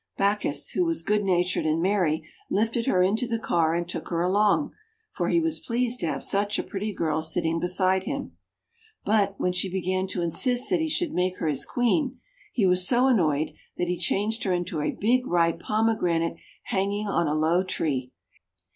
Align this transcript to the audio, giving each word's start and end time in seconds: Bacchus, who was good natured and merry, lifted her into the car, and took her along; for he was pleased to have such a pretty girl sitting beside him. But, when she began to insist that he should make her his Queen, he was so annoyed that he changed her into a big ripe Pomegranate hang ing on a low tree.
Bacchus, 0.17 0.69
who 0.71 0.83
was 0.83 1.03
good 1.03 1.23
natured 1.23 1.63
and 1.67 1.79
merry, 1.79 2.27
lifted 2.49 2.87
her 2.87 3.03
into 3.03 3.27
the 3.27 3.37
car, 3.37 3.75
and 3.75 3.87
took 3.87 4.07
her 4.07 4.23
along; 4.23 4.71
for 5.11 5.29
he 5.29 5.39
was 5.39 5.59
pleased 5.59 5.99
to 5.99 6.07
have 6.07 6.23
such 6.23 6.57
a 6.57 6.63
pretty 6.63 6.91
girl 6.91 7.21
sitting 7.21 7.59
beside 7.59 8.05
him. 8.05 8.35
But, 9.05 9.39
when 9.39 9.53
she 9.53 9.69
began 9.69 10.07
to 10.07 10.23
insist 10.23 10.71
that 10.71 10.79
he 10.79 10.89
should 10.89 11.13
make 11.13 11.37
her 11.37 11.47
his 11.47 11.67
Queen, 11.67 12.19
he 12.51 12.65
was 12.65 12.87
so 12.87 13.05
annoyed 13.05 13.53
that 13.77 13.89
he 13.89 13.95
changed 13.95 14.43
her 14.43 14.51
into 14.53 14.81
a 14.81 14.89
big 14.89 15.27
ripe 15.27 15.59
Pomegranate 15.59 16.37
hang 16.63 16.91
ing 16.91 17.07
on 17.07 17.27
a 17.27 17.35
low 17.35 17.61
tree. 17.63 18.11